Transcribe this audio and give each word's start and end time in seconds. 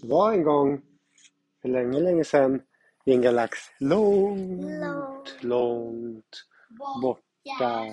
Det 0.00 0.08
var 0.08 0.32
en 0.32 0.42
gång, 0.42 0.82
för 1.62 1.68
länge, 1.68 2.00
länge 2.00 2.24
sedan, 2.24 2.62
i 3.04 3.12
en 3.12 3.22
galax 3.22 3.58
långt, 3.78 4.62
Långt. 4.72 5.42
långt 5.42 6.44
borta 7.02 7.84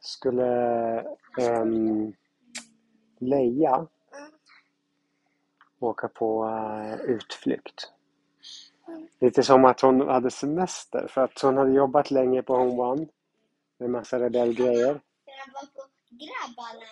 skulle 0.00 1.00
um, 1.40 2.12
Leia 3.18 3.86
åka 5.80 6.08
på 6.08 6.46
eh, 6.48 6.94
utflykt. 7.00 7.90
Lite 9.20 9.42
som 9.42 9.64
att 9.64 9.80
hon 9.80 10.00
hade 10.08 10.30
semester 10.30 11.06
för 11.10 11.20
att 11.24 11.40
hon 11.40 11.56
hade 11.56 11.72
jobbat 11.72 12.10
länge 12.10 12.42
på 12.42 12.56
Home 12.56 12.82
One 12.82 13.06
med 13.78 13.90
massa 13.90 14.20
rebellgrejer. 14.20 15.00
Grabbarna. 16.10 16.86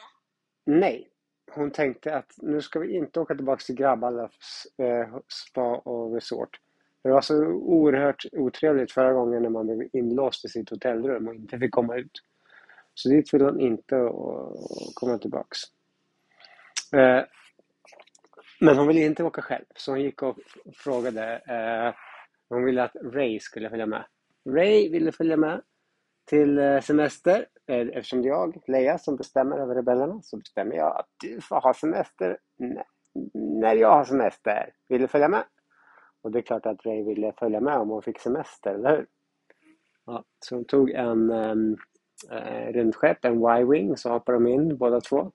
Nej, 0.64 1.11
hon 1.50 1.70
tänkte 1.70 2.16
att 2.16 2.34
nu 2.36 2.60
ska 2.60 2.78
vi 2.78 2.96
inte 2.96 3.20
åka 3.20 3.34
tillbaka 3.34 3.60
till 3.60 3.74
grabbarnas 3.74 4.66
eh, 4.78 5.18
spa 5.28 5.76
och 5.76 6.14
resort. 6.14 6.60
Det 7.02 7.10
var 7.10 7.20
så 7.20 7.46
oerhört 7.46 8.24
otrevligt 8.32 8.92
förra 8.92 9.12
gången 9.12 9.42
när 9.42 9.50
man 9.50 9.66
blev 9.66 9.88
inlåst 9.92 10.44
i 10.44 10.48
sitt 10.48 10.70
hotellrum 10.70 11.28
och 11.28 11.34
inte 11.34 11.58
fick 11.58 11.70
komma 11.70 11.96
ut. 11.96 12.22
Så 12.94 13.08
dit 13.08 13.34
vill 13.34 13.42
hon 13.42 13.60
inte 13.60 13.96
och 13.96 14.56
komma 14.94 15.18
tillbaks. 15.18 15.58
Eh, 16.92 17.24
men 18.60 18.76
hon 18.76 18.86
ville 18.86 19.00
inte 19.00 19.24
åka 19.24 19.42
själv, 19.42 19.64
så 19.76 19.90
hon 19.90 20.00
gick 20.00 20.22
och 20.22 20.38
frågade. 20.74 21.34
Eh, 21.34 21.94
hon 22.48 22.64
ville 22.64 22.82
att 22.82 22.96
Ray 23.02 23.40
skulle 23.40 23.70
följa 23.70 23.86
med. 23.86 24.04
Ray 24.48 24.88
ville 24.88 25.12
följa 25.12 25.36
med 25.36 25.62
till 26.24 26.58
eh, 26.58 26.80
semester. 26.80 27.46
Eh, 27.66 27.76
Eftersom 27.80 28.22
det 28.22 28.28
är 28.28 28.30
jag, 28.30 28.62
Leia, 28.66 28.98
som 28.98 29.16
bestämmer 29.16 29.58
över 29.58 29.74
rebellerna 29.74 30.22
så 30.22 30.36
bestämmer 30.36 30.76
jag 30.76 30.96
att 30.96 31.08
du 31.20 31.40
får 31.40 31.60
ha 31.60 31.74
semester 31.74 32.38
när 33.34 33.74
jag 33.74 33.90
har 33.90 34.04
semester. 34.04 34.72
Vill 34.88 35.00
du 35.00 35.08
följa 35.08 35.28
med? 35.28 35.44
Och 36.22 36.30
det 36.30 36.38
är 36.38 36.42
klart 36.42 36.66
att 36.66 36.86
Ray 36.86 37.02
ville 37.04 37.32
följa 37.32 37.60
med 37.60 37.76
om 37.76 37.88
hon 37.88 38.02
fick 38.02 38.18
semester, 38.18 38.74
eller 38.74 38.96
hur? 38.96 39.06
Ja, 40.06 40.24
så 40.38 40.54
hon 40.54 40.64
tog 40.64 40.90
en 40.90 41.30
um, 41.30 41.76
eh, 42.30 42.72
rymdskepp, 42.72 43.24
en 43.24 43.34
Y-Wing, 43.34 43.96
så 43.96 44.10
hoppade 44.10 44.38
de 44.38 44.46
in 44.46 44.76
båda 44.76 45.00
två. 45.00 45.32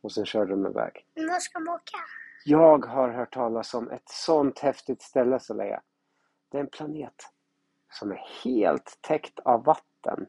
Och 0.00 0.12
sen 0.12 0.26
körde 0.26 0.50
de 0.50 0.66
iväg. 0.66 1.06
Var 1.14 1.40
ska 1.40 1.58
de 1.58 1.68
åka? 1.68 1.98
Jag 2.44 2.86
har 2.86 3.08
hört 3.08 3.32
talas 3.32 3.74
om 3.74 3.90
ett 3.90 4.08
sånt 4.08 4.58
häftigt 4.58 5.02
ställe, 5.02 5.40
så 5.40 5.54
Leia. 5.54 5.80
Det 6.50 6.56
är 6.56 6.60
en 6.60 6.66
planet 6.66 7.14
som 7.90 8.10
är 8.10 8.24
helt 8.44 8.98
täckt 9.00 9.38
av 9.38 9.64
vatten. 9.64 10.26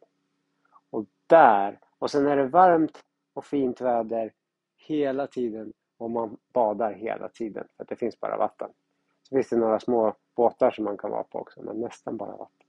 Och 0.89 1.05
där, 1.27 1.79
och 1.99 2.11
sen 2.11 2.27
är 2.27 2.37
det 2.37 2.47
varmt 2.47 3.03
och 3.33 3.45
fint 3.45 3.81
väder 3.81 4.33
hela 4.77 5.27
tiden 5.27 5.73
och 5.97 6.11
man 6.11 6.37
badar 6.53 6.93
hela 6.93 7.29
tiden 7.29 7.67
för 7.75 7.83
att 7.83 7.89
det 7.89 7.95
finns 7.95 8.19
bara 8.19 8.37
vatten. 8.37 8.69
Så 9.23 9.35
finns 9.35 9.49
det 9.49 9.57
några 9.57 9.79
små 9.79 10.15
båtar 10.35 10.71
som 10.71 10.85
man 10.85 10.97
kan 10.97 11.11
vara 11.11 11.23
på 11.23 11.39
också, 11.39 11.61
men 11.61 11.81
nästan 11.81 12.17
bara 12.17 12.31
vatten. 12.31 12.67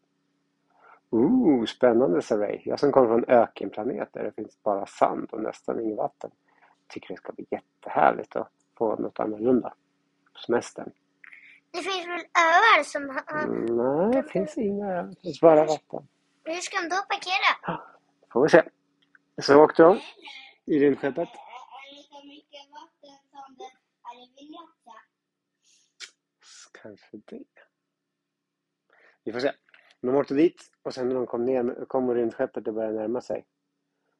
Ooh, 1.10 1.64
spännande 1.64 2.22
Saray! 2.22 2.60
Jag 2.64 2.80
som 2.80 2.92
kommer 2.92 3.06
från 3.06 3.24
ökenplanet 3.24 4.12
där 4.12 4.24
det 4.24 4.32
finns 4.32 4.62
bara 4.62 4.86
sand 4.86 5.28
och 5.32 5.42
nästan 5.42 5.80
inget 5.80 5.96
vatten. 5.96 6.30
Tycker 6.88 7.08
det 7.08 7.16
ska 7.16 7.32
bli 7.32 7.46
jättehärligt 7.50 8.36
att 8.36 8.52
få 8.74 8.96
något 8.96 9.20
annorlunda 9.20 9.74
på 10.32 10.38
semestern. 10.38 10.90
Det 11.72 11.78
finns 11.78 12.06
väl 12.06 12.20
öar 12.20 12.82
som 12.82 13.08
har... 13.08 13.44
Mm, 13.44 13.76
nej, 13.76 14.22
det 14.22 14.28
finns 14.28 14.58
inga. 14.58 15.02
Det 15.02 15.20
finns 15.22 15.40
bara 15.40 15.64
vatten. 15.64 16.08
Hur 16.44 16.54
ska 16.54 16.76
de 16.76 16.88
då 16.88 16.96
parkera? 16.96 17.80
Får 18.32 18.42
vi 18.42 18.48
se. 18.48 18.62
Så 19.42 19.64
åkte 19.64 19.82
de 19.82 20.00
i 20.66 20.78
rymdskeppet. 20.78 21.28
Kanske 26.82 27.16
det. 27.24 27.44
Vi 29.24 29.32
får 29.32 29.40
se. 29.40 29.52
De 30.00 30.14
åkte 30.14 30.34
dit 30.34 30.62
och 30.82 30.94
sen 30.94 31.08
när 31.08 31.14
de 31.14 31.26
kom 31.26 31.44
ner, 31.44 31.84
kom 31.88 32.14
rymdskeppet 32.14 32.68
och 32.68 32.74
började 32.74 32.98
närma 32.98 33.20
sig 33.20 33.44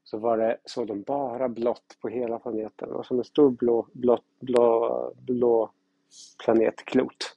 så 0.05 0.19
var 0.19 0.39
det, 0.39 0.59
såg 0.65 0.87
de 0.87 1.03
bara 1.03 1.49
blått 1.49 1.97
på 2.01 2.09
hela 2.09 2.39
planeten. 2.39 2.89
Det 2.89 2.95
var 2.95 3.03
som 3.03 3.19
en 3.19 3.25
stor 3.25 3.51
blå, 3.51 3.87
blå, 3.93 4.19
blå, 4.41 5.13
blå 5.17 5.73
planetklot. 6.45 7.37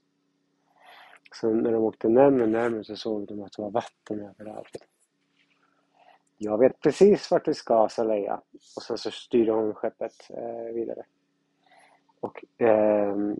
Så 1.33 1.49
när 1.49 1.71
de 1.71 1.83
åkte 1.83 2.09
närmare 2.09 2.43
och 2.43 2.49
närmare 2.49 2.83
så 2.83 2.95
såg 2.95 3.27
de 3.27 3.43
att 3.43 3.51
det 3.51 3.61
var 3.61 3.71
vatten 3.71 4.19
överallt. 4.19 4.77
Jag 6.37 6.57
vet 6.57 6.79
precis 6.79 7.31
vart 7.31 7.47
vi 7.47 7.53
ska, 7.53 7.89
sa 7.89 8.03
Leia. 8.03 8.41
Och 8.75 8.83
sen 8.83 8.97
så 8.97 9.11
styrde 9.11 9.51
hon 9.51 9.73
skeppet 9.73 10.29
eh, 10.29 10.73
vidare. 10.73 11.03
Och 12.19 12.45
ehm, 12.57 13.39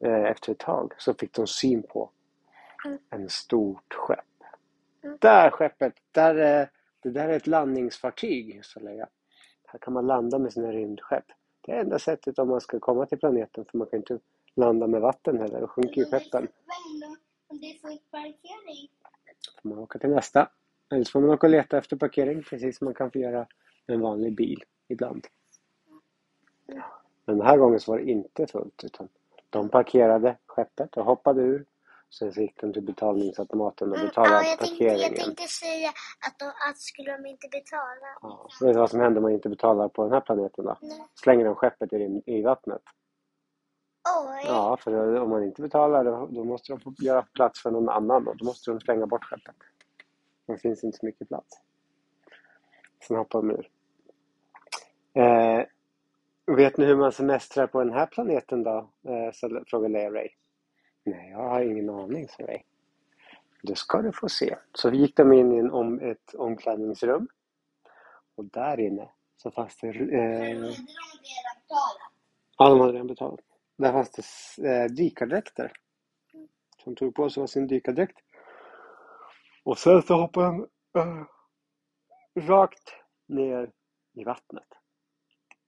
eh, 0.00 0.24
efter 0.24 0.52
ett 0.52 0.58
tag 0.58 0.94
så 0.98 1.14
fick 1.14 1.32
de 1.32 1.46
syn 1.46 1.82
på 1.82 2.10
en 3.10 3.28
stort 3.28 3.94
skepp. 3.94 4.18
Där 5.20 5.50
skeppet, 5.50 5.94
där, 6.12 6.34
eh, 6.34 6.68
det 7.02 7.10
där 7.10 7.28
är 7.28 7.36
ett 7.36 7.46
landningsfartyg, 7.46 8.64
sa 8.64 8.80
Leia. 8.80 9.08
Här 9.66 9.78
kan 9.78 9.92
man 9.92 10.06
landa 10.06 10.38
med 10.38 10.52
sina 10.52 10.72
rymdskepp. 10.72 11.24
Det 11.60 11.72
är 11.72 11.80
enda 11.80 11.98
sättet 11.98 12.38
om 12.38 12.48
man 12.48 12.60
ska 12.60 12.80
komma 12.80 13.06
till 13.06 13.18
planeten 13.18 13.64
för 13.64 13.78
man 13.78 13.86
kan 13.86 13.98
inte 13.98 14.18
landa 14.56 14.86
med 14.86 15.00
vatten 15.00 15.38
heller, 15.38 15.60
då 15.60 15.66
sjunker 15.66 16.00
ju 16.00 16.04
skeppen. 16.04 16.48
Om 17.48 17.60
det 17.60 17.78
parkering? 18.10 18.90
får 19.62 19.68
man 19.68 19.78
åka 19.78 19.98
till 19.98 20.10
nästa. 20.10 20.48
Eller 20.92 21.04
så 21.04 21.10
får 21.10 21.20
man 21.20 21.30
åka 21.30 21.46
och 21.46 21.50
leta 21.50 21.78
efter 21.78 21.96
parkering 21.96 22.42
precis 22.42 22.78
som 22.78 22.84
man 22.84 22.94
kan 22.94 23.10
få 23.10 23.18
göra 23.18 23.46
med 23.86 23.94
en 23.94 24.00
vanlig 24.00 24.36
bil 24.36 24.64
ibland. 24.88 25.26
Men 27.26 27.38
den 27.38 27.46
här 27.46 27.56
gången 27.56 27.80
så 27.80 27.92
var 27.92 27.98
det 27.98 28.10
inte 28.10 28.46
fullt 28.46 28.84
utan 28.84 29.08
de 29.50 29.68
parkerade 29.68 30.36
skeppet 30.46 30.96
och 30.96 31.04
hoppade 31.04 31.42
ur. 31.42 31.64
Sen 32.10 32.32
så 32.32 32.40
gick 32.40 32.60
de 32.60 32.72
till 32.72 32.82
betalningsautomaten 32.82 33.90
och 33.90 33.96
Mm, 33.96 34.08
betalade 34.08 34.34
ja, 34.44 34.50
jag 34.50 34.58
tänkte, 34.58 34.84
jag 34.84 34.92
parkeringen. 34.92 35.24
tänkte 35.24 35.42
säga 35.48 35.88
att, 36.26 36.38
de, 36.38 36.44
att 36.70 36.78
skulle 36.78 37.16
de 37.16 37.26
inte 37.26 37.48
betala? 37.52 38.08
Ja, 38.22 38.48
vet 38.60 38.74
du 38.74 38.78
vad 38.80 38.90
som 38.90 39.00
händer 39.00 39.18
om 39.18 39.22
man 39.22 39.32
inte 39.32 39.48
betalar 39.48 39.88
på 39.88 40.02
den 40.04 40.12
här 40.12 40.20
planeten 40.20 40.64
då? 40.64 40.76
Nej. 40.82 41.04
Slänger 41.14 41.44
de 41.44 41.54
skeppet 41.54 41.92
i, 41.92 42.22
i 42.26 42.42
vattnet. 42.42 42.82
Oj! 44.04 44.42
Ja, 44.44 44.76
för 44.80 45.20
om 45.20 45.30
man 45.30 45.44
inte 45.44 45.62
betalar 45.62 46.04
då, 46.04 46.26
då 46.30 46.44
måste 46.44 46.72
de 46.72 46.80
få 46.80 46.94
göra 46.98 47.22
plats 47.22 47.62
för 47.62 47.70
någon 47.70 47.88
annan 47.88 48.28
och 48.28 48.36
då 48.36 48.44
måste 48.44 48.70
de 48.70 48.80
slänga 48.80 49.06
bort 49.06 49.24
skeppet. 49.24 49.54
Det 50.46 50.58
finns 50.58 50.84
inte 50.84 50.98
så 50.98 51.06
mycket 51.06 51.28
plats. 51.28 51.60
Sen 53.08 53.16
hoppar 53.16 53.42
de 53.42 53.50
ur. 53.50 53.70
Eh, 55.22 55.64
vet 56.56 56.76
ni 56.76 56.84
hur 56.84 56.96
man 56.96 57.12
semestrar 57.12 57.66
på 57.66 57.84
den 57.84 57.92
här 57.92 58.06
planeten 58.06 58.62
då? 58.62 58.90
Eh, 59.02 59.32
så 59.32 59.64
frågade 59.66 59.92
Leia 59.92 60.10
Ray. 60.10 60.28
Nej, 61.04 61.30
jag 61.30 61.48
har 61.48 61.60
ingen 61.60 61.90
aning, 61.90 62.28
sa 62.28 62.42
Ray. 62.42 62.62
Det 63.62 63.76
ska 63.78 64.02
du 64.02 64.12
få 64.12 64.28
se. 64.28 64.56
Så 64.74 64.90
gick 64.90 65.16
de 65.16 65.32
in 65.32 65.52
i 65.52 65.58
en 65.58 65.70
om, 65.70 66.00
ett 66.00 66.34
omklädningsrum. 66.34 67.28
Och 68.34 68.44
där 68.44 68.80
inne 68.80 69.08
så 69.36 69.50
fanns 69.50 69.76
det... 69.76 69.88
Eh, 69.88 70.70
Ja, 72.58 72.68
de 72.68 72.80
hade 72.80 72.92
redan 72.92 73.06
betalat. 73.06 73.40
Där 73.76 73.92
fanns 73.92 74.10
det 74.56 74.82
eh, 74.82 74.90
dykardräkter. 74.90 75.72
Som 76.84 76.96
tog 76.96 77.14
på 77.14 77.30
sig 77.30 77.48
sin 77.48 77.66
dykardräkt. 77.66 78.18
Och 79.64 79.78
sen 79.78 80.02
så 80.02 80.14
hoppade 80.14 80.46
han 80.46 80.66
eh, 80.98 81.24
rakt 82.48 82.94
ner 83.26 83.72
i 84.12 84.24
vattnet. 84.24 84.68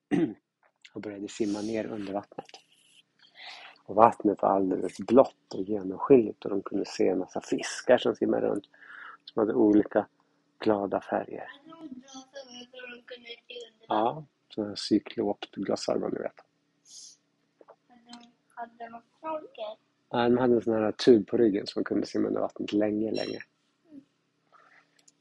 och 0.95 1.01
började 1.01 1.29
simma 1.29 1.61
ner 1.61 1.87
under 1.87 2.13
vattnet. 2.13 2.47
Och 3.85 3.95
vattnet 3.95 4.43
var 4.43 4.49
alldeles 4.49 4.99
blått 4.99 5.55
och 5.55 5.63
genomskinligt 5.63 6.45
och 6.45 6.51
de 6.51 6.63
kunde 6.63 6.85
se 6.85 7.09
en 7.09 7.19
massa 7.19 7.41
fiskar 7.41 7.99
som 7.99 8.15
simmade 8.15 8.47
runt. 8.47 8.65
Som 9.25 9.41
hade 9.41 9.55
olika 9.55 10.07
glada 10.59 11.01
färger. 11.01 11.49
Ja, 13.89 14.25
sådana 14.49 14.69
här 14.71 14.77
cyklopglasögon 14.77 16.11
du 16.11 16.23
vet. 16.23 16.46
Hade 18.67 18.91
de 18.91 19.03
snorkel? 19.21 19.77
Ja, 20.11 20.29
de 20.29 20.39
hade 20.39 20.55
en 20.55 20.63
sån 20.63 20.75
här 20.75 20.93
tub 20.93 21.27
på 21.27 21.37
ryggen 21.37 21.67
som 21.67 21.81
man 21.81 21.85
kunde 21.85 22.07
simma 22.07 22.29
under 22.29 22.41
vattnet 22.41 22.73
länge, 22.73 23.13
länge. 23.13 23.39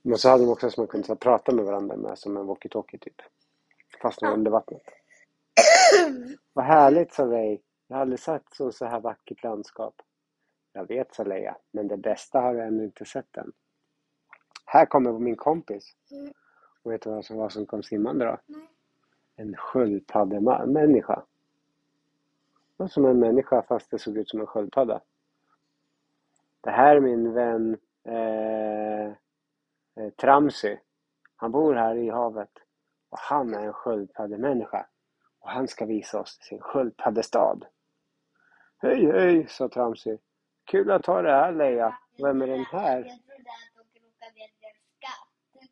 Men 0.02 0.18
så 0.18 0.30
hade 0.30 0.44
de 0.44 0.50
också 0.52 0.70
som 0.70 0.82
man 0.82 0.88
kunde 0.88 1.08
så 1.08 1.14
här, 1.14 1.18
prata 1.18 1.52
med 1.52 1.66
varandra 1.66 1.96
med, 1.96 2.18
som 2.18 2.38
en 2.38 2.48
walkie-talkie 2.48 3.00
typ. 3.00 3.22
Fast 4.02 4.22
var 4.22 4.32
under 4.32 4.52
vattnet. 4.52 4.82
Vad 6.54 6.66
härligt, 6.66 7.14
sa 7.14 7.26
Ray. 7.26 7.58
Jag 7.88 7.96
har 7.96 8.02
aldrig 8.02 8.20
sett 8.20 8.44
så, 8.52 8.72
så 8.72 8.86
här 8.86 9.00
vackert 9.00 9.44
landskap. 9.44 10.02
Jag 10.74 10.88
vet, 10.88 11.16
sa 11.16 11.24
Leia, 11.24 11.58
men 11.72 11.88
det 11.88 11.98
bästa 11.98 12.40
har 12.40 12.54
jag 12.54 12.68
ännu 12.68 12.84
inte 12.84 13.06
sett 13.06 13.38
än. 13.38 13.52
Här 14.66 14.86
kommer 14.86 15.20
min 15.20 15.36
kompis. 15.36 15.96
Mm. 16.12 16.34
Och 16.84 16.92
vet 16.92 17.02
du 17.02 17.10
vad 17.10 17.26
som 17.26 17.38
var 17.38 17.50
som 17.50 17.66
kom 17.66 17.84
simmande 17.84 18.26
då? 18.26 18.38
Nej. 18.46 18.70
En 19.36 19.56
sköldpaddemänniska. 19.56 21.24
Var 22.78 22.88
som 22.88 23.06
en 23.06 23.20
människa 23.20 23.62
fast 23.62 23.92
det 23.92 24.00
såg 24.00 24.18
ut 24.18 24.30
som 24.30 24.40
en 24.40 24.48
sköldpadda. 24.48 25.02
Det 26.62 26.72
här 26.72 26.96
är 26.96 27.00
min 27.00 27.34
vän 27.34 27.78
eh, 28.04 29.06
eh, 30.04 30.10
Tramsy. 30.22 30.78
Han 31.36 31.52
bor 31.52 31.74
här 31.74 31.96
i 31.96 32.10
havet. 32.10 32.52
Och 33.10 33.20
han 33.20 33.54
är 33.54 33.66
en 33.66 33.74
sköldpaddemänniska. 33.74 34.88
och 35.40 35.50
han 35.50 35.68
ska 35.68 35.86
visa 35.86 36.20
oss 36.20 36.38
sin 36.42 36.60
sköldpaddestad. 36.62 37.66
Hej 38.78 39.12
hej, 39.12 39.48
sa 39.50 39.70
Tramsi. 39.70 40.18
Kul 40.66 40.92
att 40.92 41.06
ha 41.06 41.22
det 41.22 41.32
här 41.32 41.52
Leia. 41.54 41.98
Vem 42.18 42.42
är 42.42 42.48
den 42.48 42.66
här? 42.66 43.12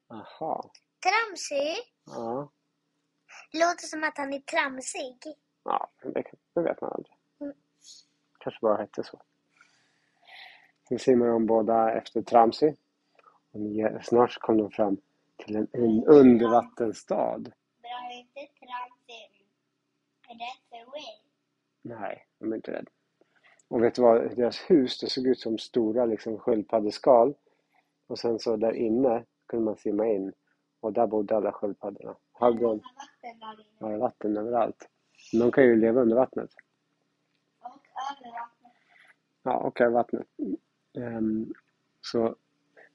Aha. 0.10 0.72
Tramsig? 1.04 1.76
Ja, 2.06 2.50
Låter 3.54 3.88
som 3.88 4.04
att 4.04 4.18
han 4.18 4.34
är 4.34 4.40
tramsig. 4.40 5.18
Ja 5.64 5.90
det, 6.04 6.24
det 6.54 6.62
vet 6.62 6.82
man 6.82 6.92
aldrig. 6.94 7.18
Mm. 7.40 7.54
Kanske 8.40 8.60
bara 8.62 8.78
hette 8.78 9.04
så. 9.04 9.22
Sen 10.88 11.00
simmar 11.00 11.28
de 11.28 11.46
båda 11.46 11.92
efter 11.92 12.22
Tramsi. 12.22 12.76
Och 13.52 14.06
snart 14.06 14.38
kom 14.40 14.58
de 14.58 14.72
fram 14.72 14.98
till 15.38 15.56
en, 15.56 15.68
en 15.72 16.04
undervattensstad. 16.04 17.40
Drar 17.40 18.12
inte 18.12 18.40
tramsen 18.40 19.44
rätt 20.30 20.70
för 20.70 20.92
Will? 20.94 21.32
Nej, 21.82 22.28
de 22.40 22.52
är 22.52 22.56
inte 22.56 22.72
rädda. 22.72 22.92
Och 23.68 23.84
vet 23.84 23.96
du 23.96 24.02
vad? 24.02 24.36
Deras 24.36 24.60
hus, 24.70 25.00
det 25.00 25.10
såg 25.10 25.28
ut 25.28 25.40
som 25.40 25.58
stora 25.58 26.06
liksom, 26.06 26.40
sköldpaddeskal. 26.40 27.36
Och 28.08 28.20
sen 28.20 28.40
så 28.40 28.56
där 28.56 28.74
inne 28.74 29.26
kunde 29.48 29.66
man 29.66 29.78
simma 29.78 30.08
in. 30.08 30.34
Och 30.80 30.94
där 30.94 31.08
bodde 31.08 31.36
alla 31.36 31.52
sköldpaddorna. 31.52 32.16
Hade 32.32 32.62
de 32.62 32.82
var 33.80 33.98
vatten 33.98 34.38
överallt. 34.38 34.90
De 35.40 35.52
kan 35.52 35.64
ju 35.64 35.76
leva 35.76 36.02
under 36.02 36.16
vattnet. 36.16 36.50
Och 37.62 37.70
över 38.22 38.32
vattnet. 38.32 38.74
Ja, 39.44 39.58
och 39.58 39.82
över 39.82 39.92
vattnet. 39.92 40.28
Ehm, 40.98 41.54
så 42.02 42.36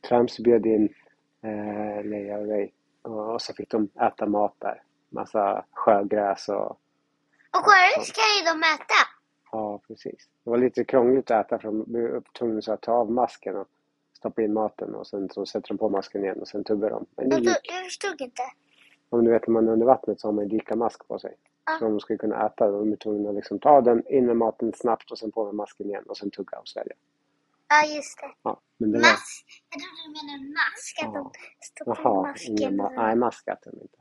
Trams 0.09 0.39
bjöd 0.39 0.67
in 0.67 0.95
eh, 1.43 2.05
Leia 2.05 2.39
och 2.39 2.49
Ray. 2.49 2.71
Och, 3.03 3.35
och 3.35 3.43
så 3.43 3.55
fick 3.55 3.71
de 3.71 3.89
äta 4.01 4.27
mat 4.27 4.55
där. 4.59 4.83
Massa 5.09 5.65
sjögräs 5.71 6.49
och 6.49 6.71
Och 7.51 7.65
sjöris 7.65 8.13
kan 8.13 8.25
ju 8.39 8.45
de 8.53 8.67
äta. 8.67 9.01
Ja, 9.53 9.81
precis. 9.89 10.29
Det 10.45 10.51
var 10.51 10.59
lite 10.59 10.85
krångligt 10.85 11.31
att 11.31 11.47
äta 11.47 11.59
för 11.59 11.69
de 11.69 11.85
blev 11.87 12.23
tvungna 12.39 12.61
att 12.67 12.81
ta 12.81 12.93
av 12.93 13.11
masken 13.13 13.57
och 13.57 13.69
stoppa 14.13 14.43
in 14.43 14.53
maten 14.53 14.95
och 14.95 15.07
sen 15.07 15.29
så 15.29 15.47
sätter 15.47 15.69
de 15.69 15.79
på 15.79 15.89
masken 15.89 16.25
igen 16.25 16.41
och 16.41 16.49
sen 16.49 16.65
tuggar 16.65 16.91
de. 16.91 17.07
Men 17.17 17.29
det 17.29 17.37
gick. 17.37 17.49
jag 17.63 17.85
förstod 17.85 18.21
inte. 18.21 18.43
Om 19.09 19.25
du 19.25 19.31
vet 19.31 19.47
när 19.47 19.53
man 19.53 19.69
är 19.69 19.73
under 19.73 19.87
vattnet 19.87 20.21
så 20.21 20.29
har 20.29 20.33
man 20.33 20.45
en 20.45 20.49
dykamask 20.49 21.09
på 21.09 21.19
sig. 21.19 21.37
Ja. 21.69 21.77
Så 21.79 21.85
de 21.85 22.01
ska 22.01 22.19
kunna 22.19 22.47
äta. 22.47 22.71
De 22.71 22.93
är 22.93 22.97
tvungna 22.97 23.29
att 23.29 23.35
liksom 23.35 23.59
ta 23.59 23.81
den 23.81 24.07
in 24.09 24.27
med 24.27 24.37
maten 24.37 24.73
snabbt 24.73 25.11
och 25.11 25.19
sen 25.19 25.33
på 25.33 25.45
med 25.45 25.55
masken 25.55 25.87
igen 25.87 26.05
och 26.09 26.17
sen 26.17 26.31
tugga 26.31 26.59
och 26.59 26.69
svälja. 26.69 26.95
Ja, 27.69 27.95
just 27.97 28.19
det. 28.21 28.31
Ja, 28.43 28.61
men 28.77 28.91
det 28.93 28.99
var... 28.99 29.03
Mask. 29.11 29.63
Jag 29.71 29.81
trodde 29.83 30.03
du 30.07 30.27
menade 30.27 30.53
mask. 30.53 30.99
Att 31.03 31.15
Ja. 31.15 31.33
de 31.59 31.65
stoppar 31.65 31.99
in 31.99 32.03
Jaha, 32.05 32.23
masken. 32.23 32.81
ma- 32.81 32.93
nej 33.07 33.17
mask 33.17 33.49
äter 33.49 33.71
de 33.71 33.81
inte. 33.83 33.99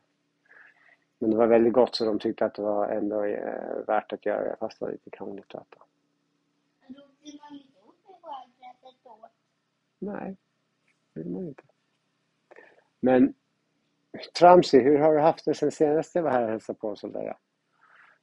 Men 1.20 1.30
det 1.32 1.38
var 1.38 1.48
väldigt 1.48 1.74
gott 1.74 1.96
så 1.96 2.06
de 2.06 2.20
tyckte 2.20 2.46
att 2.46 2.54
det 2.56 2.62
var 2.62 2.88
ändå 2.90 3.24
eh, 3.24 3.86
värt 3.88 4.14
att 4.14 4.26
göra 4.26 4.44
det 4.50 4.56
fast 4.60 4.80
det 4.80 4.86
var 4.86 4.92
lite 4.92 5.10
krångligt 5.10 5.56
att 5.56 5.62
äta. 5.74 5.84
Nej, 10.00 10.38
det 11.14 11.20
vill 11.24 11.32
man 11.32 11.48
inte. 11.48 11.64
Men 13.00 13.34
Tramsi, 14.40 14.80
hur 14.80 14.98
har 15.00 15.14
du 15.14 15.20
haft 15.20 15.46
det 15.46 15.54
sen 15.54 15.72
senast 15.72 16.16
jag 16.16 16.24
var 16.24 16.32
här 16.32 16.44
och 16.44 16.50
hälsade 16.50 16.80
på 16.80 16.90
oss 16.90 17.04
och 17.04 17.10
Leia? 17.14 17.38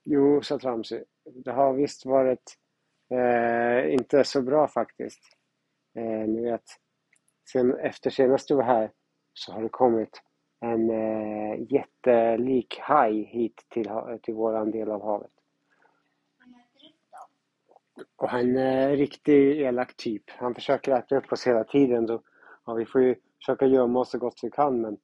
Jo, 0.04 0.42
sa 0.42 0.58
Tramsi, 0.58 1.04
det 1.24 1.52
har 1.52 1.72
visst 1.72 2.06
varit 2.06 2.58
eh, 3.10 3.94
inte 3.94 4.24
så 4.24 4.42
bra 4.42 4.68
faktiskt. 4.68 5.20
Eh, 5.94 6.28
ni 6.28 6.40
vet, 6.40 6.64
sen, 7.52 7.78
efter 7.78 8.10
senast 8.10 8.48
du 8.48 8.54
var 8.54 8.62
här 8.62 8.90
så 9.34 9.52
har 9.52 9.62
det 9.62 9.68
kommit 9.68 10.22
en 10.60 10.90
eh, 10.90 11.72
jättelik 11.72 12.78
haj 12.80 13.22
hit 13.22 13.66
till, 13.68 13.90
till 14.22 14.34
våran 14.34 14.70
del 14.70 14.90
av 14.90 15.02
havet. 15.02 15.30
Och 18.16 18.28
han 18.28 18.56
är 18.56 18.88
en 18.88 18.96
riktig 18.96 19.60
elak 19.60 19.96
typ. 19.96 20.30
Han 20.30 20.54
försöker 20.54 20.92
äta 20.92 21.16
upp 21.16 21.32
oss 21.32 21.46
hela 21.46 21.64
tiden. 21.64 22.06
Så, 22.06 22.22
ja, 22.64 22.74
vi 22.74 22.86
får 22.86 23.02
ju 23.02 23.14
försöka 23.38 23.66
gömma 23.66 24.00
oss 24.00 24.10
så 24.10 24.18
gott 24.18 24.40
vi 24.42 24.50
kan 24.50 24.80
men 24.80 24.96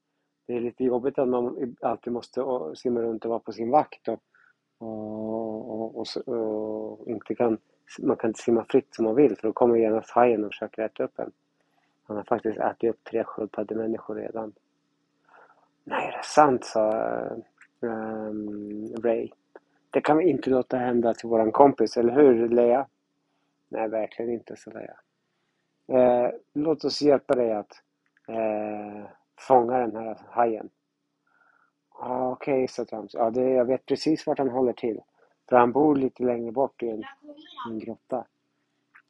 det 0.46 0.56
är 0.56 0.60
lite 0.60 0.84
jobbigt 0.84 1.18
att 1.18 1.28
man 1.28 1.76
alltid 1.80 2.12
måste 2.12 2.44
simma 2.74 3.00
runt 3.00 3.24
och 3.24 3.28
vara 3.28 3.40
på 3.40 3.52
sin 3.52 3.70
vakt 3.70 4.08
och, 4.08 4.22
och, 4.80 6.00
och, 6.00 6.06
och, 6.26 7.08
inte 7.08 7.34
kan, 7.34 7.58
man 7.98 8.16
kan 8.16 8.30
inte 8.30 8.42
simma 8.42 8.64
fritt 8.68 8.94
som 8.94 9.04
man 9.04 9.14
vill 9.14 9.36
för 9.36 9.48
då 9.48 9.52
kommer 9.52 9.76
genast 9.76 10.10
hajen 10.10 10.44
och 10.44 10.50
försöker 10.50 10.82
äta 10.82 11.04
upp 11.04 11.18
en. 11.18 11.32
Han 12.06 12.16
har 12.16 12.24
faktiskt 12.24 12.58
ätit 12.58 12.90
upp 12.90 13.04
tre 13.04 13.24
sköldpaddemänniskor 13.24 14.14
redan. 14.14 14.52
Nej, 15.84 16.10
det 16.10 16.18
är 16.18 16.22
sant, 16.22 16.64
sa 16.64 16.92
um, 17.80 18.94
Ray. 19.02 19.30
Det 19.90 20.00
kan 20.00 20.16
vi 20.16 20.28
inte 20.30 20.50
låta 20.50 20.76
hända 20.76 21.14
till 21.14 21.28
våran 21.28 21.52
kompis, 21.52 21.96
eller 21.96 22.12
hur 22.12 22.48
Lea? 22.48 22.86
Nej, 23.68 23.88
verkligen 23.88 24.32
inte, 24.32 24.56
sa 24.56 24.70
Lea. 24.70 24.96
Eh, 25.90 26.30
låt 26.52 26.84
oss 26.84 27.02
hjälpa 27.02 27.34
dig 27.34 27.52
att 27.52 27.72
eh, 28.28 29.10
fånga 29.38 29.78
den 29.78 29.96
här 29.96 30.18
hajen. 30.28 30.68
Okej, 32.40 32.68
sa 32.68 32.84
Trams. 32.84 33.14
Ja, 33.14 33.30
det, 33.30 33.50
jag 33.50 33.64
vet 33.64 33.86
precis 33.86 34.26
vart 34.26 34.38
han 34.38 34.48
håller 34.48 34.72
till. 34.72 35.00
För 35.48 35.56
han 35.56 35.72
bor 35.72 35.96
lite 35.96 36.22
längre 36.22 36.52
bort 36.52 36.82
i 36.82 36.88
en, 36.88 37.04
en 37.68 37.78
grotta. 37.78 38.26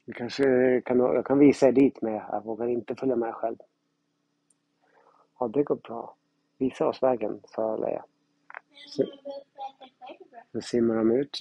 Jag, 0.05 0.17
kanske 0.17 0.81
kan, 0.81 0.99
jag 0.99 1.27
kan 1.27 1.39
visa 1.39 1.69
er 1.69 1.73
dit 1.73 2.03
med. 2.03 2.23
Jag 2.33 2.45
vågar 2.45 2.69
inte 2.69 2.95
följa 2.95 3.17
med 3.17 3.35
själv. 3.35 3.57
Ja, 5.39 5.49
det 5.49 5.63
går 5.63 5.77
bra. 5.77 6.15
Visa 6.59 6.89
oss 6.89 7.03
vägen, 7.03 7.41
sa 7.45 7.77
Leia. 7.77 8.05
Så, 8.87 9.05
så 10.53 10.61
simmar 10.61 10.97
de 10.97 11.11
ut. 11.11 11.41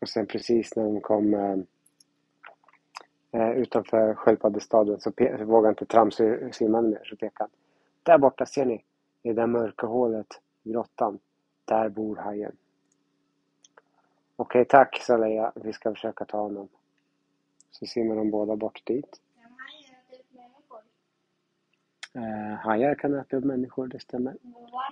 Och 0.00 0.08
sen 0.08 0.26
precis 0.26 0.76
när 0.76 0.84
de 0.84 1.00
kom 1.00 1.34
eh, 1.34 1.58
eh 3.32 3.50
utanför 3.50 4.14
sköldpaddestaden 4.14 5.00
så 5.00 5.12
så 5.38 5.44
vågade 5.44 5.68
inte 5.68 5.86
Trams 5.86 6.20
simma 6.52 6.80
mer. 6.80 7.00
Så 7.04 7.16
pekade 7.16 7.34
han. 7.38 7.48
Där 8.02 8.18
borta 8.18 8.46
ser 8.46 8.64
ni, 8.64 8.84
i 9.22 9.28
det 9.28 9.34
där 9.34 9.46
mörka 9.46 9.86
hålet 9.86 10.40
grottan. 10.62 11.18
Där 11.64 11.88
bor 11.88 12.16
hajen. 12.16 12.56
Okej, 14.36 14.64
tack, 14.64 15.02
sa 15.02 15.16
Leia. 15.16 15.52
Vi 15.54 15.72
ska 15.72 15.90
försöka 15.94 16.24
ta 16.24 16.38
honom. 16.40 16.68
Så 17.70 17.86
simmar 17.86 18.16
de 18.16 18.30
båda 18.30 18.56
bort 18.56 18.86
dit. 18.86 19.20
Upp 20.12 20.32
människor. 20.32 20.80
Eh, 22.14 22.56
hajar 22.58 22.94
kan 22.94 23.14
äta 23.14 23.36
upp 23.36 23.44
människor, 23.44 23.86
det 23.86 24.00
stämmer. 24.00 24.36
Vad 24.42 24.70
var 24.70 24.90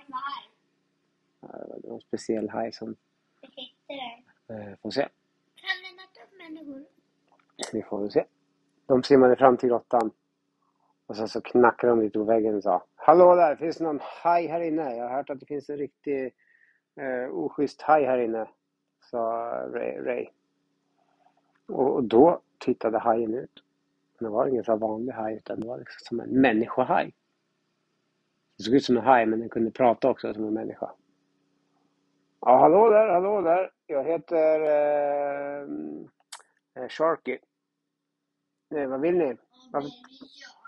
det 1.81 1.87
var 1.87 1.95
en 1.95 2.01
speciell 2.01 2.49
haj 2.49 2.71
som 2.71 2.95
Vad 3.41 3.51
hette 3.51 4.23
den? 4.47 4.69
eh, 4.71 4.77
får 4.81 4.91
se. 4.91 5.01
Kan 5.01 5.09
den 5.83 5.99
äta 6.05 6.23
upp 6.23 6.37
människor? 6.37 6.85
Vi 7.73 7.81
får 7.83 7.99
väl 8.01 8.11
se. 8.11 8.25
De 8.85 9.03
simmade 9.03 9.35
fram 9.35 9.57
till 9.57 9.69
grottan. 9.69 10.11
Och 11.11 11.17
sen 11.17 11.27
så 11.27 11.41
knackade 11.41 11.93
de 11.93 12.01
lite 12.01 12.19
på 12.19 12.25
väggen 12.25 12.55
och 12.55 12.63
sa 12.63 12.83
Hallå 12.95 13.35
där, 13.35 13.55
finns 13.55 13.77
det 13.77 13.83
någon 13.83 13.99
haj 14.01 14.47
här 14.47 14.61
inne? 14.61 14.95
Jag 14.95 15.09
har 15.09 15.15
hört 15.15 15.29
att 15.29 15.39
det 15.39 15.45
finns 15.45 15.69
en 15.69 15.77
riktig 15.77 16.33
eh, 16.95 17.31
oschysst 17.31 17.81
haj 17.81 18.05
här 18.05 18.17
inne. 18.17 18.47
Sa 19.01 19.19
Ray. 19.73 19.99
Ray. 19.99 20.27
Och, 21.67 21.95
och 21.95 22.03
då 22.03 22.41
tittade 22.59 22.99
hajen 22.99 23.33
ut. 23.33 23.63
Men 24.19 24.29
det 24.29 24.35
var 24.35 24.47
ingen 24.47 24.63
så 24.63 24.75
vanlig 24.75 25.13
haj 25.13 25.35
utan 25.35 25.59
det 25.59 25.67
var 25.67 25.77
liksom 25.77 25.99
som 25.99 26.19
en 26.19 26.41
människohaj. 26.41 27.13
Det 28.57 28.63
såg 28.63 28.73
ut 28.73 28.85
som 28.85 28.97
en 28.97 29.03
haj 29.03 29.25
men 29.25 29.39
den 29.39 29.49
kunde 29.49 29.71
prata 29.71 30.09
också 30.09 30.33
som 30.33 30.45
en 30.45 30.53
människa. 30.53 30.91
Ja, 32.41 32.57
hallå 32.57 32.89
där, 32.89 33.07
hallå 33.07 33.41
där. 33.41 33.71
Jag 33.87 34.03
heter 34.03 34.61
eh, 34.61 35.61
eh 36.75 36.89
Sharky. 36.89 37.37
Nej, 38.69 38.87
vad 38.87 39.01
vill 39.01 39.17
ni? 39.17 39.37
Varför- 39.71 39.89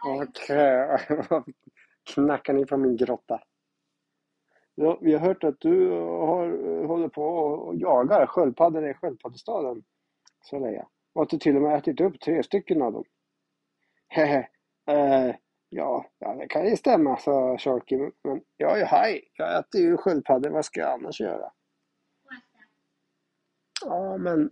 varför 0.07 1.43
knackar 2.13 2.53
ni 2.53 2.65
på 2.65 2.77
min 2.77 2.98
grotta? 2.98 3.41
Ja, 4.75 4.98
vi 5.01 5.13
har 5.13 5.19
hört 5.19 5.43
att 5.43 5.60
du 5.60 5.89
har, 6.00 6.48
håller 6.88 7.07
på 7.07 7.24
och 7.24 7.75
jagar 7.75 8.25
sköldpaddor 8.27 8.89
i 8.89 8.93
sköldpaddestaden, 8.93 9.83
sa 10.41 10.60
Leia. 10.60 10.88
Och 11.13 11.22
att 11.24 11.29
du 11.29 11.38
till 11.38 11.55
och 11.55 11.62
med 11.62 11.77
ätit 11.77 12.01
upp 12.01 12.19
tre 12.19 12.43
stycken 12.43 12.81
av 12.81 12.93
dem. 12.93 13.03
Hehe, 14.07 14.50
eh, 14.88 15.36
ja, 15.69 16.05
ja, 16.19 16.36
det 16.36 16.48
kan 16.48 16.65
ju 16.69 16.75
stämma, 16.77 17.17
sa 17.17 17.57
Sharky. 17.57 17.98
Men- 18.24 18.43
jag 18.57 18.72
är 18.74 18.77
ju 18.77 18.83
haj. 18.86 19.22
Jag 19.38 19.60
äter 19.60 19.81
ju 19.81 19.98
sköldpaddor. 19.98 20.50
Vad 20.50 20.65
ska 20.65 20.79
jag 20.79 20.91
annars 20.91 21.22
göra? 21.22 21.51
Ja, 23.86 24.17
men... 24.17 24.50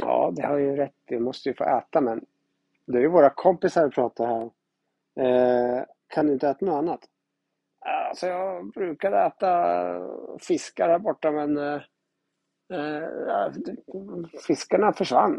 Ja, 0.00 0.32
det 0.36 0.46
har 0.46 0.56
ju 0.58 0.76
rätt. 0.76 0.94
Du 1.04 1.18
måste 1.20 1.48
ju 1.48 1.54
få 1.54 1.64
äta, 1.64 2.00
men... 2.00 2.26
Det 2.92 2.98
är 2.98 3.02
ju 3.02 3.08
våra 3.08 3.30
kompisar 3.30 3.84
vi 3.84 3.90
pratar 3.90 4.26
här. 4.26 4.50
Eh, 5.20 5.84
kan 6.08 6.26
du 6.26 6.32
inte 6.32 6.48
äta 6.48 6.66
något 6.66 6.78
annat? 6.78 7.00
Alltså, 7.80 8.26
jag 8.26 8.72
brukade 8.72 9.18
äta 9.18 9.74
fiskar 10.40 10.88
här 10.88 10.98
borta, 10.98 11.30
men... 11.30 11.56
Eh, 11.56 11.80
eh 12.72 13.52
fiskarna 14.46 14.92
försvann. 14.92 15.36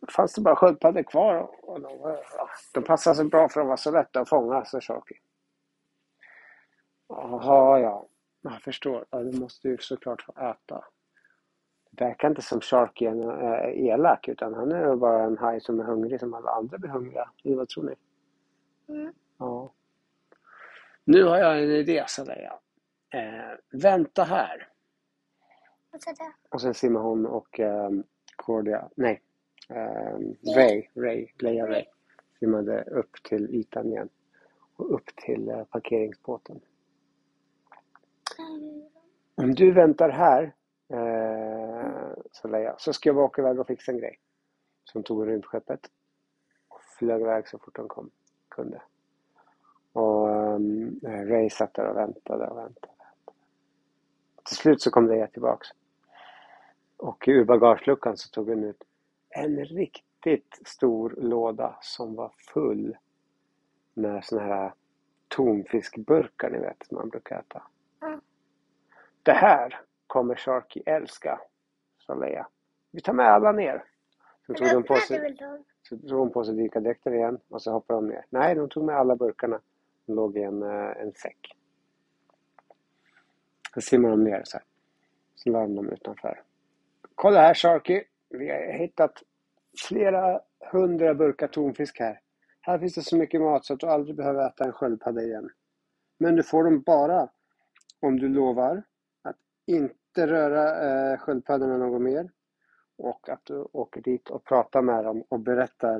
Det 0.00 0.12
fanns 0.12 0.34
det 0.34 0.40
bara 0.40 0.56
sköldpaddor 0.56 1.02
kvar. 1.02 1.50
Och 1.62 1.80
de, 1.80 2.16
de 2.74 2.84
passade 2.84 3.16
så 3.16 3.24
bra 3.24 3.48
för 3.48 3.60
de 3.60 3.68
var 3.68 3.76
så 3.76 3.90
lätta 3.90 4.20
att 4.20 4.28
fånga, 4.28 4.64
så 4.64 4.80
Sharky. 4.80 5.14
Jaha, 7.08 7.78
ja. 7.78 8.06
Jag 8.42 8.62
förstår. 8.62 9.04
Ja, 9.10 9.18
du 9.18 9.40
måste 9.40 9.68
ju 9.68 9.78
såklart 9.78 10.22
få 10.22 10.32
äta. 10.32 10.84
Verkar 11.98 12.28
inte 12.28 12.42
som 12.42 12.60
Sharky 12.60 13.04
är 13.04 13.68
äh, 13.68 13.86
elak 13.86 14.28
utan 14.28 14.54
han 14.54 14.72
är 14.72 14.96
bara 14.96 15.22
en 15.22 15.38
haj 15.38 15.60
som 15.60 15.80
är 15.80 15.84
hungrig 15.84 16.20
som 16.20 16.34
alla 16.34 16.50
andra 16.50 16.78
blir 16.78 16.90
hungriga. 16.90 17.30
Vad 17.44 17.68
tror 17.68 17.84
ni? 17.84 17.94
Mm. 18.94 19.12
Ja. 19.38 19.72
Nu 21.04 21.24
har 21.24 21.38
jag 21.38 21.62
en 21.62 21.70
idé, 21.70 22.04
sa 22.06 22.24
Leia. 22.24 22.52
Eh, 23.10 23.58
vänta 23.70 24.24
här. 24.24 24.68
Och 26.48 26.60
sen 26.60 26.74
simmar 26.74 27.00
hon 27.00 27.26
och 27.26 27.60
um, 27.60 28.04
Cordia, 28.36 28.88
nej, 28.94 29.22
um, 29.68 30.36
Ray, 30.56 30.88
Ray, 30.94 31.28
Leia 31.38 31.66
Ray, 31.66 31.84
simmade 32.38 32.82
upp 32.84 33.22
till 33.22 33.54
ytan 33.54 33.86
igen. 33.86 34.08
Och 34.76 34.94
upp 34.94 35.16
till 35.16 35.48
uh, 35.48 35.64
parkeringsbåten. 35.64 36.60
Mm. 38.38 38.82
Om 39.34 39.54
du 39.54 39.72
väntar 39.72 40.08
här, 40.08 40.52
eh, 40.88 41.51
sa 42.32 42.48
Leia, 42.48 42.74
så 42.78 42.92
ska 42.92 43.08
jag 43.08 43.16
bara 43.16 43.24
åka 43.24 43.42
iväg 43.42 43.60
och 43.60 43.66
fixa 43.66 43.92
en 43.92 43.98
grej. 43.98 44.18
Så 44.84 44.98
hon 44.98 45.02
tog 45.02 45.28
rymdskeppet 45.28 45.80
och 46.68 46.80
flög 46.98 47.20
iväg 47.20 47.48
så 47.48 47.58
fort 47.58 47.76
hon 47.76 47.88
kom, 47.88 48.10
kunde. 48.48 48.82
Och 49.92 50.28
um, 50.28 51.00
Ray 51.02 51.50
satt 51.50 51.74
där 51.74 51.88
och 51.88 51.96
väntade 51.96 52.46
och 52.46 52.56
väntade. 52.56 52.92
Till 54.44 54.56
slut 54.56 54.82
så 54.82 54.90
kom 54.90 55.08
Leia 55.08 55.26
tillbaks. 55.26 55.68
Och 56.96 57.24
ur 57.26 57.44
bagageluckan 57.44 58.16
så 58.16 58.30
tog 58.30 58.48
hon 58.48 58.64
ut 58.64 58.84
en 59.28 59.64
riktigt 59.64 60.60
stor 60.64 61.14
låda 61.16 61.78
som 61.80 62.14
var 62.14 62.32
full 62.52 62.96
med 63.94 64.24
såna 64.24 64.42
här 64.42 64.74
tonfiskburkar 65.28 66.50
ni 66.50 66.58
vet 66.58 66.86
som 66.86 66.96
man 66.96 67.08
brukar 67.08 67.38
äta. 67.38 67.62
Mm. 68.02 68.20
Det 69.22 69.32
här 69.32 69.80
kommer 70.06 70.34
Sharky 70.34 70.82
älska, 70.86 71.40
sa 72.12 72.18
Leia. 72.18 72.46
Vi 72.90 73.00
tar 73.00 73.12
med 73.12 73.26
alla 73.26 73.52
ner. 73.52 73.84
Så 74.46 74.54
tog 74.54 74.68
de 74.68 74.82
på 74.82 74.96
sig, 74.96 75.36
så 75.88 75.96
tog 75.96 76.18
hon 76.18 76.32
på 76.32 76.44
sig 76.44 76.54
dykardräkten 76.54 77.14
igen 77.14 77.38
och 77.48 77.62
så 77.62 77.72
hoppade 77.72 78.00
de 78.00 78.08
ner. 78.08 78.24
Nej, 78.30 78.54
de 78.54 78.68
tog 78.68 78.84
med 78.84 78.96
alla 78.96 79.16
burkarna. 79.16 79.60
De 80.06 80.14
låg 80.14 80.36
i 80.36 80.42
en, 80.42 80.62
eh, 80.62 81.02
en 81.02 81.12
säck. 81.12 81.56
Så 83.74 83.80
simmade 83.80 84.12
de 84.12 84.24
ner 84.24 84.42
så 84.44 84.56
här. 84.56 84.66
Så 85.34 85.50
la 85.50 85.60
de 85.60 85.74
dem 85.74 85.88
utanför. 85.88 86.42
Kolla 87.14 87.40
här 87.40 87.54
Sharky. 87.54 88.04
Vi 88.28 88.50
har 88.50 88.72
hittat 88.72 89.22
flera 89.88 90.40
hundra 90.72 91.14
burkar 91.14 91.48
tonfisk 91.48 92.00
här. 92.00 92.20
Här 92.60 92.78
finns 92.78 92.94
det 92.94 93.02
så 93.02 93.16
mycket 93.16 93.40
mat 93.40 93.64
så 93.64 93.74
att 93.74 93.80
du 93.80 93.86
aldrig 93.86 94.16
behöver 94.16 94.46
äta 94.46 94.64
en 94.64 94.72
sköldpadda 94.72 95.22
igen. 95.22 95.50
Men 96.18 96.36
du 96.36 96.42
får 96.42 96.64
dem 96.64 96.80
bara 96.80 97.28
om 98.00 98.18
du 98.18 98.28
lovar 98.28 98.82
att 99.22 99.36
inte 99.66 99.94
röra 100.18 100.84
eh, 101.12 101.18
sköldpaddorna 101.18 101.76
något 101.76 102.02
mer. 102.02 102.30
Och 102.98 103.28
att 103.28 103.44
du 103.44 103.66
åker 103.72 104.00
dit 104.00 104.30
och 104.30 104.44
pratar 104.44 104.82
med 104.82 105.04
dem 105.04 105.24
och 105.28 105.40
berättar 105.40 105.96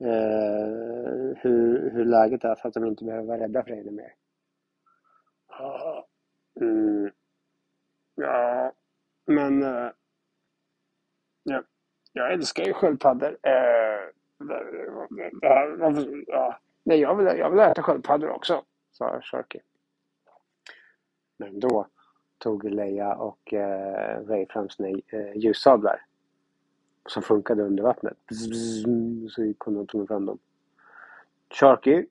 eh, 0.00 1.36
hur, 1.36 1.90
hur 1.90 2.04
läget 2.04 2.44
är 2.44 2.54
så 2.54 2.68
att 2.68 2.74
de 2.74 2.86
inte 2.86 3.04
behöver 3.04 3.26
vara 3.26 3.40
rädda 3.40 3.62
för 3.62 3.70
dig 3.70 3.90
mer. 3.90 4.14
Ja, 5.48 6.06
Mm. 6.60 7.10
Ja, 8.14 8.72
men 9.26 9.62
eh, 9.62 9.90
ja, 11.42 11.62
jag 12.12 12.32
älskar 12.32 12.64
ju 12.64 12.72
sköldpaddor. 12.72 13.38
Eh, 13.42 14.10
ja, 16.26 16.58
nej, 16.82 17.00
jag 17.00 17.16
vill, 17.16 17.38
jag 17.38 17.50
vill 17.50 17.58
äta 17.60 17.82
sköldpaddor 17.82 18.30
också, 18.30 18.64
sa 18.92 19.20
Sharky. 19.22 19.58
Men 21.36 21.60
då 21.60 21.86
tog 22.40 22.64
Leia 22.64 23.14
och 23.14 23.54
eh, 23.54 24.26
Ray 24.26 24.46
fram 24.46 24.68
sina 24.68 24.88
eh, 24.88 25.36
ljussablar 25.36 26.06
som 27.06 27.22
funkade 27.22 27.62
under 27.62 27.82
vattnet. 27.82 28.16
Bzz, 28.26 28.48
bzz, 28.48 29.34
Så 29.34 29.42
gick 29.42 29.58
hon 29.58 29.76
och 29.76 29.88
tog 29.88 30.08
fram 30.08 30.26
dem. 30.26 30.38
Sharky, 31.50 32.06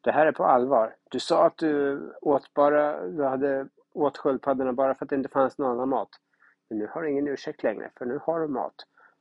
det 0.00 0.12
här 0.12 0.26
är 0.26 0.32
på 0.32 0.44
allvar. 0.44 0.96
Du 1.10 1.20
sa 1.20 1.46
att 1.46 1.56
du 1.56 2.00
åt 2.20 2.54
bara, 2.54 3.06
du 3.06 3.24
hade 3.24 3.68
åt 3.92 4.18
sköldpaddorna 4.18 4.72
bara 4.72 4.94
för 4.94 5.04
att 5.04 5.10
det 5.10 5.16
inte 5.16 5.28
fanns 5.28 5.58
någon 5.58 5.70
annan 5.70 5.88
mat. 5.88 6.08
Men 6.68 6.78
nu 6.78 6.86
har 6.86 7.02
du 7.02 7.10
ingen 7.10 7.28
ursäkt 7.28 7.62
längre, 7.62 7.90
för 7.98 8.06
nu 8.06 8.20
har 8.22 8.40
du 8.40 8.48
mat. 8.48 8.74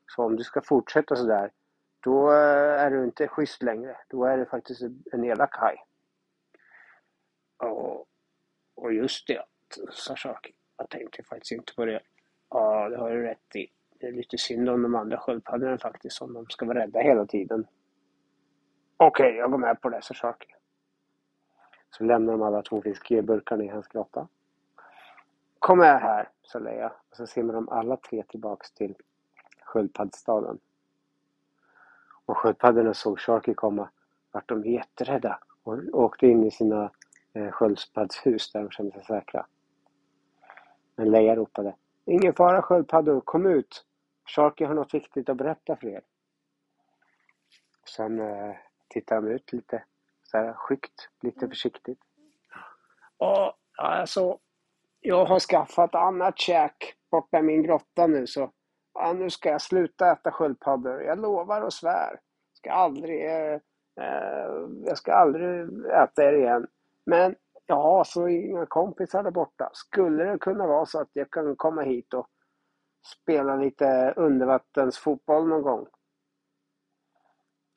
Så 0.07 0.23
om 0.23 0.35
du 0.35 0.43
ska 0.43 0.61
fortsätta 0.61 1.15
sådär, 1.15 1.51
då 1.99 2.31
eh, 2.31 2.81
är 2.81 2.91
du 2.91 3.03
inte 3.03 3.27
schysst 3.27 3.63
längre. 3.63 3.97
Då 4.07 4.25
är 4.25 4.37
du 4.37 4.45
faktiskt 4.45 4.81
en 5.11 5.23
elak 5.23 5.55
haj. 5.55 5.85
Och, 7.57 8.05
och 8.75 8.93
just 8.93 9.27
det, 9.27 9.43
sa 9.91 10.15
Sharky. 10.15 10.51
Jag 10.77 10.89
tänkte 10.89 11.23
faktiskt 11.23 11.51
inte 11.51 11.75
på 11.75 11.85
det. 11.85 11.99
Ja, 12.49 12.89
det 12.89 12.97
har 12.97 13.09
du 13.09 13.23
rätt 13.23 13.55
i. 13.55 13.67
Det 13.99 14.07
är 14.07 14.11
lite 14.11 14.37
synd 14.37 14.69
om 14.69 14.81
de 14.81 14.95
andra 14.95 15.17
sköldpaddorna 15.17 15.77
faktiskt, 15.77 16.21
om 16.21 16.33
de 16.33 16.45
ska 16.45 16.65
vara 16.65 16.79
rädda 16.79 16.99
hela 16.99 17.25
tiden. 17.25 17.67
Okej, 18.97 19.35
jag 19.35 19.51
går 19.51 19.57
med 19.57 19.81
på 19.81 19.89
det, 19.89 20.01
sa 20.01 20.13
Sharky. 20.13 20.47
Så 21.89 22.03
lämnar 22.03 22.33
de 22.33 22.41
alla 22.41 22.61
två 22.61 22.81
fiskeburkarna 22.81 23.63
i 23.63 23.67
hans 23.67 23.87
grotta. 23.87 24.27
Kom 25.59 25.77
med 25.77 26.01
här, 26.01 26.29
sa 26.43 26.59
Leia. 26.59 26.91
Och 27.09 27.15
så 27.15 27.27
simmar 27.27 27.53
de 27.53 27.69
alla 27.69 27.97
tre 27.97 28.23
tillbaks 28.23 28.71
till 28.71 28.95
sköldpaddstaden. 29.61 30.59
Och 32.25 32.37
sköldpaddorna 32.37 32.93
såg 32.93 33.19
Sharky 33.19 33.53
komma. 33.53 33.89
Vart 34.31 34.49
de 34.49 34.65
jätterädda 34.65 35.39
och 35.63 35.77
åkte 35.93 36.27
in 36.27 36.43
i 36.43 36.51
sina 36.51 36.91
eh, 37.33 37.51
sköldpaddshus 37.51 38.51
där 38.51 38.61
de 38.61 38.71
kände 38.71 38.91
sig 38.91 39.03
säkra. 39.03 39.45
Men 40.99 41.11
Leia 41.11 41.35
ropade. 41.35 41.75
Ingen 42.05 42.33
fara 42.33 42.61
sköldpaddor, 42.61 43.21
kom 43.21 43.45
ut! 43.45 43.85
Sharky 44.35 44.65
har 44.65 44.73
något 44.73 44.93
viktigt 44.93 45.29
att 45.29 45.37
berätta 45.37 45.75
för 45.75 45.87
er. 45.87 46.01
Sen 47.95 48.19
eh, 48.19 48.55
tittar 48.87 49.21
de 49.21 49.27
ut 49.27 49.53
lite 49.53 49.83
så 50.23 50.37
här 50.37 50.53
skyggt, 50.53 51.09
lite 51.21 51.47
försiktigt. 51.47 51.99
Och 53.17 53.53
alltså, 53.77 54.37
jag 54.99 55.25
har 55.25 55.39
skaffat 55.39 55.95
annat 55.95 56.39
käk 56.39 56.95
borta 57.11 57.39
i 57.39 57.41
min 57.41 57.63
grotta 57.63 58.07
nu 58.07 58.27
så 58.27 58.51
ja, 58.93 59.13
nu 59.13 59.29
ska 59.29 59.49
jag 59.49 59.61
sluta 59.61 60.11
äta 60.11 60.31
sköldpaddor. 60.31 61.01
Jag 61.01 61.19
lovar 61.19 61.61
och 61.61 61.73
svär. 61.73 62.19
Ska 62.53 62.71
aldrig, 62.71 63.25
eh, 63.25 63.59
eh, 64.01 64.67
jag 64.85 64.97
ska 64.97 65.13
aldrig 65.13 65.69
äta 65.85 66.23
er 66.23 66.33
igen. 66.33 66.67
Men 67.05 67.35
Ja, 67.71 68.03
så 68.05 68.27
inga 68.27 68.65
kompisar 68.65 69.23
där 69.23 69.31
borta. 69.31 69.69
Skulle 69.73 70.23
det 70.23 70.37
kunna 70.37 70.67
vara 70.67 70.85
så 70.85 71.01
att 71.01 71.09
jag 71.13 71.31
kan 71.31 71.55
komma 71.55 71.81
hit 71.81 72.13
och 72.13 72.27
spela 73.05 73.55
lite 73.55 74.13
undervattensfotboll 74.15 75.47
någon 75.47 75.61
gång? 75.61 75.87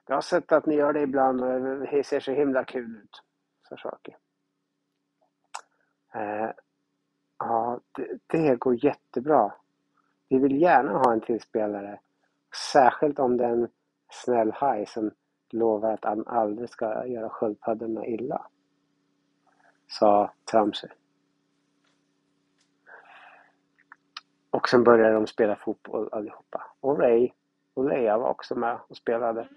Jag 0.07 0.15
har 0.15 0.23
sett 0.23 0.53
att 0.53 0.67
ni 0.67 0.75
gör 0.75 0.93
det 0.93 1.01
ibland 1.01 1.45
och 1.45 1.61
det 1.61 2.07
ser 2.07 2.21
så 2.21 2.33
himla 2.33 2.65
kul 2.65 2.97
ut, 2.97 3.23
sa 3.69 3.77
saker. 3.77 4.17
Eh, 6.15 6.51
ja, 7.39 7.81
det, 7.93 8.19
det 8.27 8.57
går 8.57 8.85
jättebra. 8.85 9.55
Vi 10.29 10.39
vill 10.39 10.63
gärna 10.63 10.93
ha 10.93 11.13
en 11.13 11.21
till 11.21 11.41
spelare. 11.41 12.01
Särskilt 12.73 13.19
om 13.19 13.37
det 13.37 13.45
är 13.45 13.53
en 13.53 13.69
snäll 14.11 14.53
haj 14.53 14.87
som 14.87 15.11
lovar 15.51 15.93
att 15.93 16.05
han 16.05 16.27
aldrig 16.27 16.71
ska 16.71 17.07
göra 17.07 17.29
sköldpaddorna 17.29 18.07
illa. 18.07 18.47
Sa 19.99 20.33
Tramsey. 20.51 20.91
Och 24.51 24.69
sen 24.69 24.85
började 24.85 25.15
de 25.15 25.27
spela 25.27 25.57
fotboll 25.57 26.09
allihopa. 26.13 26.63
Och 26.81 26.99
Ray 26.99 27.31
och 27.75 27.89
Leia 27.89 28.19
var 28.19 28.29
också 28.29 28.55
med 28.55 28.79
och 28.89 28.97
spelade. 28.97 29.49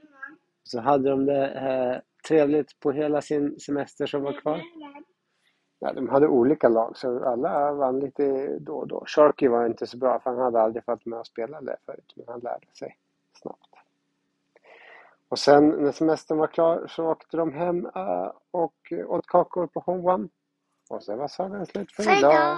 Så 0.64 0.80
hade 0.80 1.10
de 1.10 1.26
det 1.26 1.48
eh, 1.50 2.02
trevligt 2.28 2.80
på 2.80 2.92
hela 2.92 3.22
sin 3.22 3.60
semester 3.60 4.06
som 4.06 4.24
var 4.24 4.42
kvar. 4.42 4.62
Ja, 5.80 5.94
de 5.94 6.10
hade 6.10 6.28
olika 6.28 6.70
lag 6.70 6.98
så 6.98 7.26
alla 7.26 7.74
vann 7.74 8.00
lite 8.00 8.58
då 8.60 8.76
och 8.76 8.88
då. 8.88 9.04
Sharky 9.08 9.48
var 9.48 9.66
inte 9.66 9.88
så 9.88 9.98
bra 9.98 10.20
för 10.20 10.30
han 10.30 10.40
hade 10.40 10.62
aldrig 10.62 10.84
varit 10.88 11.06
med 11.06 11.20
och 11.20 11.28
spelat 11.28 11.66
det 11.66 11.78
förut. 11.86 12.14
Men 12.16 12.26
han 12.28 12.40
lärde 12.40 12.68
sig 12.74 12.98
snabbt. 13.34 13.75
Och 15.36 15.40
sen 15.40 15.70
när 15.70 15.92
semestern 15.92 16.38
var 16.38 16.48
klar 16.48 16.88
så 16.88 17.12
åkte 17.12 17.38
de 17.38 17.54
hem 17.54 17.86
eh, 17.86 18.32
och 18.52 18.76
åt 19.08 19.28
kakor 19.28 19.68
på 19.68 19.80
One. 19.92 20.28
Och 20.90 21.04
sen 21.04 21.18
var 21.18 21.28
sagan 21.28 21.66
slut 21.66 21.92
för 21.92 22.18
idag. 22.18 22.58